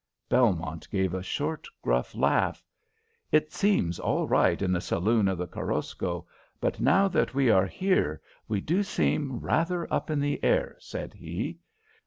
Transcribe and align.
Belmont 0.29 0.89
gave 0.89 1.13
a 1.13 1.21
short 1.21 1.67
gruff 1.83 2.15
laugh. 2.15 2.65
"It 3.31 3.51
seemed 3.53 3.99
all 3.99 4.27
right 4.27 4.59
in 4.59 4.71
the 4.71 4.81
saloon 4.81 5.27
of 5.27 5.37
the 5.37 5.45
Korosko, 5.45 6.25
but 6.59 6.79
now 6.79 7.07
that 7.07 7.35
we 7.35 7.51
are 7.51 7.67
here 7.67 8.19
we 8.47 8.61
do 8.61 8.81
seem 8.81 9.37
rather 9.39 9.85
up 9.93 10.09
in 10.09 10.19
the 10.19 10.43
air," 10.43 10.75
said 10.79 11.13
he. 11.13 11.59